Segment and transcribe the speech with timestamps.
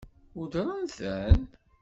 [0.37, 1.37] Weddṛen-ten?